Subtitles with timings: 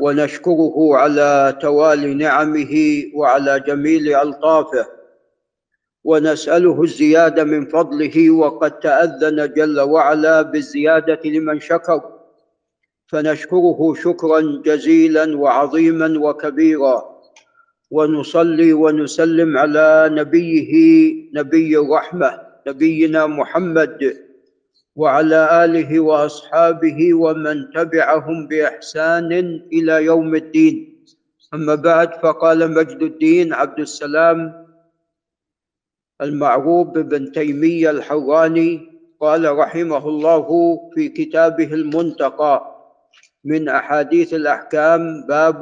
[0.00, 4.86] ونشكره على توالي نعمه وعلى جميل ألطافه.
[6.04, 12.00] ونسأله الزيادة من فضله وقد تأذن جل وعلا بالزيادة لمن شكر.
[13.06, 17.12] فنشكره شكرا جزيلا وعظيما وكبيرا.
[17.90, 20.72] ونصلي ونسلم على نبيه
[21.34, 24.16] نبي الرحمة نبينا محمد.
[24.96, 29.32] وعلى آله وأصحابه ومن تبعهم بإحسان
[29.72, 31.04] إلى يوم الدين.
[31.54, 34.66] أما بعد فقال مجد الدين عبد السلام
[36.22, 38.80] المعروف بابن تيمية الحراني
[39.20, 40.46] قال رحمه الله
[40.94, 42.72] في كتابه المنتقى
[43.44, 45.60] من أحاديث الأحكام باب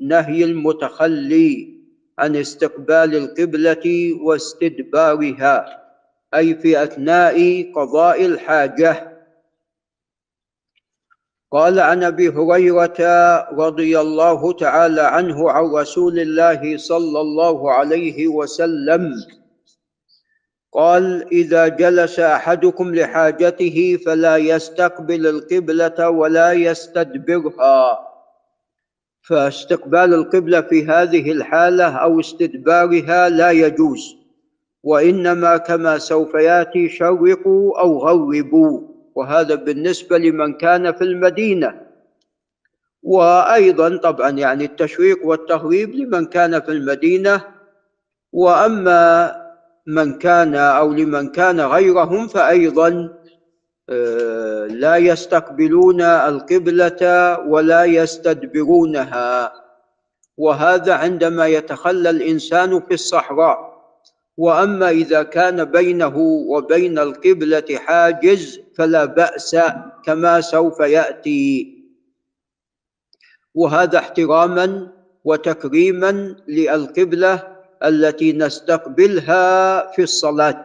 [0.00, 1.80] نهي المتخلي
[2.18, 5.79] عن استقبال القبلة واستدبارها.
[6.34, 9.10] أي في أثناء قضاء الحاجة.
[11.52, 12.98] قال عن أبي هريرة
[13.52, 19.14] رضي الله تعالى عنه عن رسول الله صلى الله عليه وسلم.
[20.72, 27.98] قال إذا جلس أحدكم لحاجته فلا يستقبل القبلة ولا يستدبرها.
[29.22, 34.19] فاستقبال القبلة في هذه الحالة أو استدبارها لا يجوز.
[34.82, 38.80] وإنما كما سوف يأتي شرقوا أو غربوا
[39.14, 41.80] وهذا بالنسبة لمن كان في المدينة.
[43.02, 47.42] وأيضا طبعا يعني التشويق والتغريب لمن كان في المدينة.
[48.32, 49.36] وأما
[49.86, 53.08] من كان أو لمن كان غيرهم فايضا
[53.92, 59.52] آه، لا يستقبلون القبلة ولا يستدبرونها.
[60.36, 63.69] وهذا عندما يتخلى الإنسان في الصحراء.
[64.36, 66.16] وأما إذا كان بينه
[66.48, 69.56] وبين القبلة حاجز فلا بأس
[70.04, 71.76] كما سوف يأتي.
[73.54, 74.92] وهذا احتراما
[75.24, 79.42] وتكريما للقبلة التي نستقبلها
[79.92, 80.64] في الصلاة.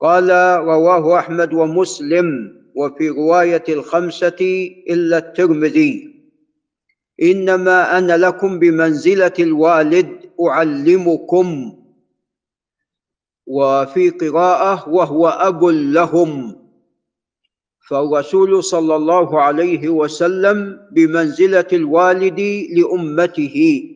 [0.00, 0.30] قال
[0.64, 2.26] رواه أحمد ومسلم
[2.74, 6.14] وفي رواية الخمسة إلا الترمذي
[7.22, 10.08] إنما أنا لكم بمنزلة الوالد
[10.40, 11.72] أعلمكم
[13.46, 16.56] وفي قراءة وهو أب لهم.
[17.88, 22.40] فالرسول صلى الله عليه وسلم بمنزلة الوالد
[22.70, 23.90] لأمته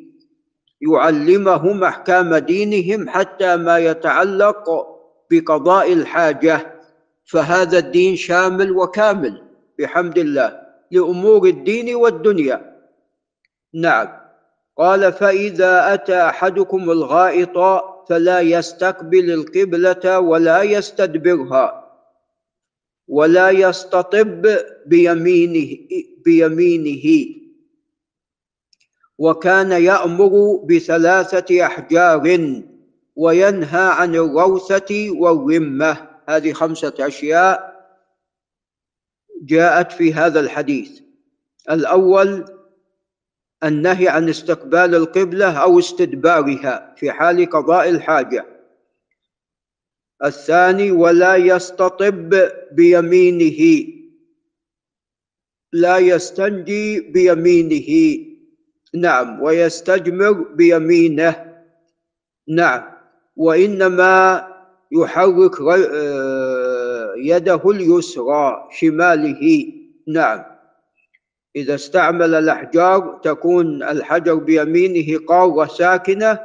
[0.81, 4.65] يعلمهم أحكام دينهم حتى ما يتعلق
[5.31, 6.75] بقضاء الحاجة.
[7.25, 9.43] فهذا الدين شامل وكامل
[9.79, 10.61] بحمد الله
[10.91, 12.79] لأمور الدين والدنيا.
[13.75, 14.09] نعم.
[14.79, 17.59] قال فإذا أتى أحدكم الغائط
[18.09, 21.85] فلا يستقبل القبلة ولا يستدبرها
[23.09, 24.47] ولا يستطب
[24.87, 25.77] بيمينه
[26.25, 27.35] بيمينه.
[29.19, 32.23] وكان يأمر بثلاثة أحجار
[33.17, 36.09] وينهى عن الروثة والرمة.
[36.29, 37.79] هذه خمسة أشياء
[39.43, 41.01] جاءت في هذا الحديث.
[41.71, 42.58] الأول
[43.65, 48.47] النهي عن استقبال القبلة أو استدبارها في حال قضاء الحاجة.
[50.25, 52.35] الثاني ولا يستطب
[52.73, 53.87] بيمينه.
[55.73, 58.19] لا يستنجي بيمينه.
[58.95, 61.63] نعم ويستجمر بيمينه.
[62.49, 62.83] نعم
[63.37, 64.49] وإنما
[64.93, 69.73] يحرك آه، يده اليسرى شماله.
[70.09, 70.58] نعم.
[71.59, 76.41] إذا استعمل الأحجار تكون الحجر بيمينه قارة ساكنة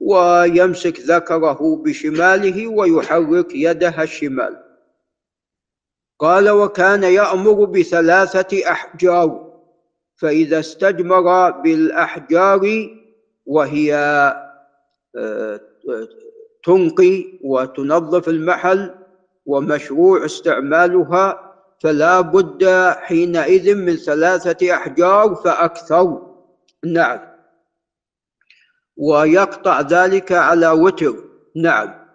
[0.00, 4.62] ويمسك ذكره بشماله ويحرك يده الشمال.
[6.18, 9.46] قال وكان يأمر بثلاثة أحجار
[10.16, 12.88] فإذا استجمر بالأحجار
[13.46, 13.94] وهي
[15.16, 15.60] آه،
[16.64, 18.94] تنقي وتنظف المحل
[19.46, 21.45] ومشروع استعمالها
[21.78, 22.64] فلا بد
[23.00, 26.34] حينئذ من ثلاثة أحجار فأكثر.
[26.84, 27.20] نعم.
[28.96, 31.24] ويقطع ذلك على وتر.
[31.56, 32.06] نعم.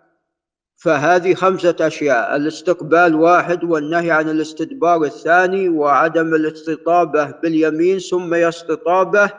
[0.81, 9.31] فهذه خمسة أشياء الاستقبال واحد والنهي عن الاستدبار الثاني وعدم الاستطابة باليمين ثم يستطابة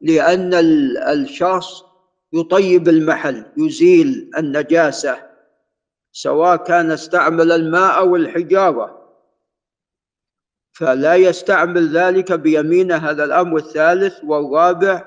[0.00, 0.54] لأن
[1.08, 1.82] الشخص
[2.32, 5.16] يطيب المحل يزيل النجاسة
[6.12, 9.03] سواء كان استعمل الماء أو الحجارة.
[10.74, 15.04] فلا يستعمل ذلك بيمينه هذا الأمر الثالث والرابع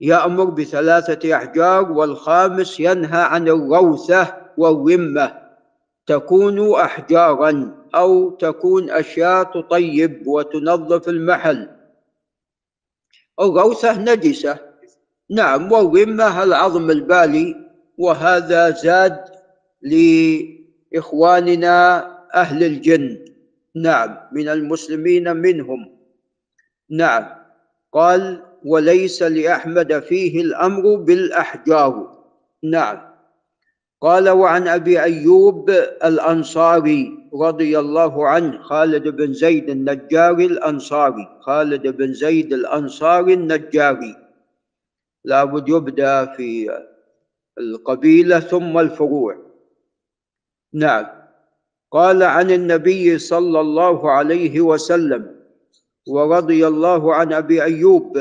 [0.00, 5.40] يأمر بثلاثة أحجار والخامس ينهى عن الروثة والرمة.
[6.06, 11.68] تكون أحجارا أو تكون أشياء تطيب وتنظف المحل.
[13.40, 14.58] الغوثة نجسة.
[15.30, 17.56] نعم والرمة العظم البالي
[17.98, 19.24] وهذا زاد
[20.92, 23.29] لإخواننا أهل الجن.
[23.76, 25.98] نعم من المسلمين منهم.
[26.90, 27.26] نعم.
[27.92, 32.24] قال وليس لأحمد فيه الأمر بالأحجار.
[32.62, 33.10] نعم.
[34.00, 35.70] قال وعن أبي أيوب
[36.04, 44.16] الأنصاري رضي الله عنه خالد بن زيد النجاري الأنصاري خالد بن زيد الأنصاري النجاري.
[45.24, 46.80] لابد يبدأ في
[47.58, 49.36] القبيلة ثم الفروع.
[50.72, 51.19] نعم.
[51.90, 55.36] قال عن النبي صلى الله عليه وسلم
[56.08, 58.18] ورضي الله عن أبي أيوب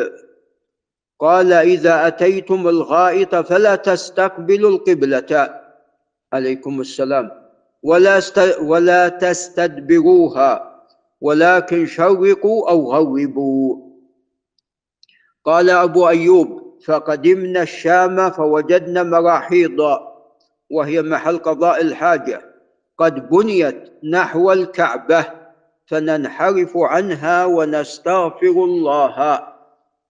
[1.19, 5.61] قال إذا أتيتم الغائط فلا تستقبلوا القبلة.
[6.33, 7.31] عليكم السلام.
[7.83, 10.85] ولا است ولا تستدبروها
[11.21, 13.89] ولكن شرقوا أو غربوا
[15.45, 19.79] قال أبو أيوب فقدمنا الشام فوجدنا مراحيض
[20.69, 22.41] وهي محل قضاء الحاجة.
[22.99, 25.25] قد بنيت نحو الكعبة
[25.87, 29.39] فننحرف عنها ونستغفر الله.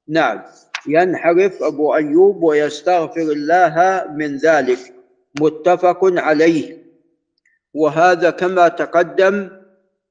[0.08, 0.42] نعم
[0.88, 4.80] ينحرف أبو أيوب ويستغفر الله من ذلك.
[5.42, 6.78] متفق عليه.
[7.74, 9.50] وهذا كما تقدم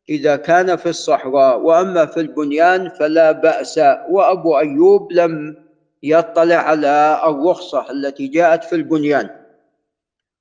[0.09, 3.79] إذا كان في الصحراء وأما في البنيان فلا بأس.
[4.11, 5.57] وأبو أيوب لم
[6.03, 9.38] يطلع على الرخصة التي جاءت في البنيان.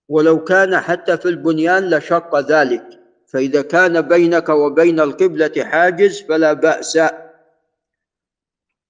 [0.09, 2.83] ولو كان حتى في البنيان لشق ذلك.
[3.27, 6.99] فإذا كان بينك وبين القبلة حاجز فلا بأس.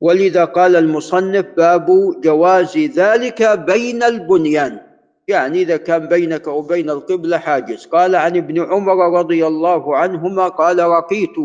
[0.01, 1.87] ولذا قال المصنف باب
[2.21, 4.79] جواز ذلك بين البنيان.
[5.27, 7.85] يعني إذا كان بينك وبين القبلة حاجز.
[7.85, 11.35] قال عن ابن عمر رضي الله عنهما قال رقيت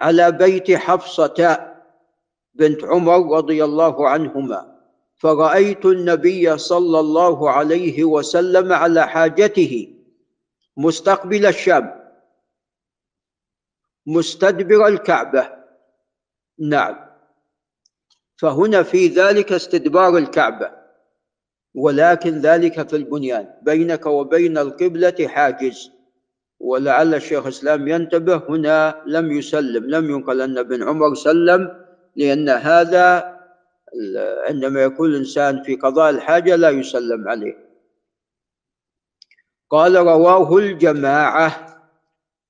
[0.00, 1.72] على بيت حفصة
[2.54, 4.71] بنت عمر رضي الله عنهما.
[5.22, 9.94] فرأيت النبي صلى الله عليه وسلم على حاجته
[10.76, 12.02] مستقبل الشام
[14.06, 15.50] مستدبر الكعبة.
[16.58, 16.96] نعم.
[18.36, 20.70] فهنا في ذلك استدبار الكعبة
[21.74, 25.90] ولكن ذلك في البنيان بينك وبين القبلة حاجز.
[26.60, 31.86] ولعل الشيخ الإسلام ينتبه هنا لم يسلم لم ينقل أن ابن عمر سلم
[32.16, 33.31] لأن هذا
[34.48, 37.56] عندما يكون الإنسان في قضاء الحاجة لا يسلم عليه.
[39.70, 41.78] قال رواه الجماعة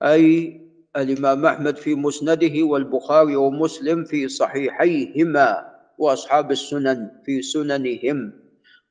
[0.03, 0.61] أي
[0.97, 8.33] الإمام أحمد في مسنده والبخاري ومسلم في صحيحيهما وأصحاب السنن في سننهم.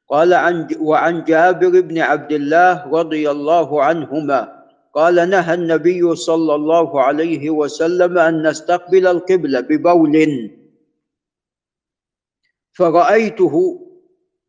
[0.10, 4.62] قال عن وعن جابر بن عبد الله رضي الله عنهما
[4.96, 10.16] قال نهى النبي صلى الله عليه وسلم أن نستقبل القبلة ببول.
[12.74, 13.88] فرأيته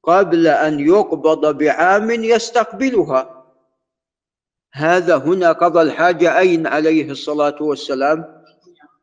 [0.03, 3.45] قبل أن يقبض بعام يستقبلها.
[4.73, 8.45] هذا هنا قضى الحاجة أين عليه الصلاة والسلام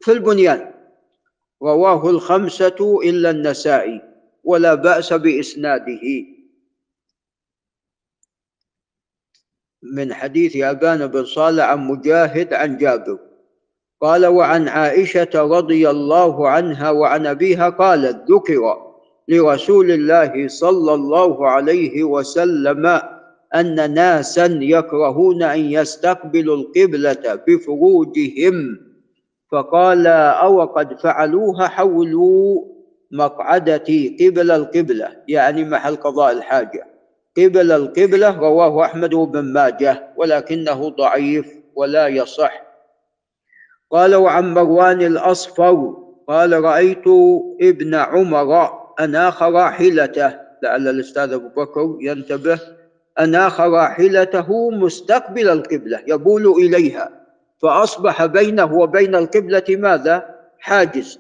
[0.02, 0.74] في البنيان.
[1.64, 4.02] رواه الخمسة إلا النسائي
[4.44, 6.02] ولا بأس بإسناده.
[9.82, 13.20] من حديث أبان بن صالح عن مجاهد عن جابر.
[14.02, 18.89] قال وعن عائشة رضي الله عنها وعن أبيها قالت ذكر
[19.30, 23.02] لرسول الله صلى الله عليه وسلم
[23.56, 28.80] أن ناسا يكرهون أن يستقبلوا القبلة بفروجهم.
[29.52, 32.66] فقال أو قد فعلوها حولوا
[33.12, 36.88] مقعدتي قبل القبلة يعني محل قضاء الحاجة.
[37.38, 42.64] قبل القبلة رواه أحمد بن ماجه ولكنه ضعيف ولا يصح.
[43.92, 47.08] قال وعن مروان الأصفر قال رأيت
[47.62, 52.60] ابن عمر أناخ راحلته لعل الأستاذ أبو بكر ينتبه
[53.20, 57.10] أناخ راحلته مستقبل القبلة يبول إليها.
[57.62, 61.20] فأصبح بينه وبين القبلة ماذا؟ حاجز.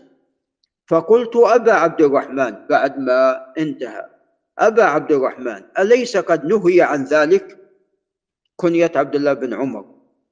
[0.88, 4.06] فقلت أبا عبد الرحمن بعد ما انتهى.
[4.60, 7.58] أبا عبد الرحمن أليس قد نهي عن ذلك؟
[8.56, 9.86] كنية عبد الله بن عمر.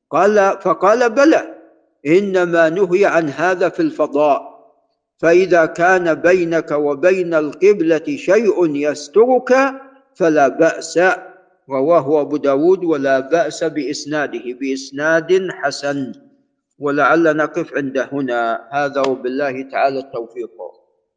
[0.09, 1.55] قال فقال بلى
[2.07, 4.56] إنما نهي عن هذا في الفضاء.
[5.17, 9.53] فإذا كان بينك وبين القبلة شيء يسترك
[10.15, 10.99] فلا بأس
[11.69, 16.13] رواه أبو داود ولا بأس بإسناده بإسناد حسن.
[16.79, 18.69] ولعل نقف عند هنا.
[18.71, 20.76] هذا وبالله تعالى التوفيق.